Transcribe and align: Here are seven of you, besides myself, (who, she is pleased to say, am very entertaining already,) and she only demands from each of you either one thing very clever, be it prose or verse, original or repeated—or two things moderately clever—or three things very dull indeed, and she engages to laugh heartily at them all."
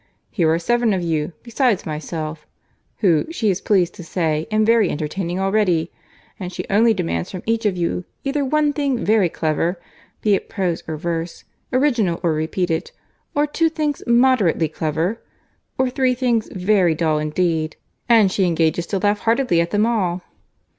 Here 0.31 0.49
are 0.51 0.57
seven 0.57 0.93
of 0.93 1.03
you, 1.03 1.33
besides 1.43 1.85
myself, 1.85 2.47
(who, 3.01 3.27
she 3.31 3.51
is 3.51 3.61
pleased 3.61 3.93
to 3.93 4.03
say, 4.03 4.47
am 4.49 4.65
very 4.65 4.89
entertaining 4.89 5.39
already,) 5.39 5.91
and 6.39 6.51
she 6.51 6.65
only 6.71 6.91
demands 6.91 7.29
from 7.29 7.43
each 7.45 7.67
of 7.67 7.77
you 7.77 8.05
either 8.23 8.43
one 8.43 8.73
thing 8.73 9.05
very 9.05 9.29
clever, 9.29 9.79
be 10.23 10.33
it 10.33 10.49
prose 10.49 10.81
or 10.87 10.97
verse, 10.97 11.43
original 11.71 12.19
or 12.23 12.33
repeated—or 12.33 13.45
two 13.45 13.69
things 13.69 14.01
moderately 14.07 14.67
clever—or 14.67 15.89
three 15.91 16.15
things 16.15 16.49
very 16.51 16.95
dull 16.95 17.19
indeed, 17.19 17.75
and 18.09 18.31
she 18.31 18.45
engages 18.45 18.87
to 18.87 18.97
laugh 18.97 19.19
heartily 19.19 19.61
at 19.61 19.69
them 19.69 19.85
all." 19.85 20.23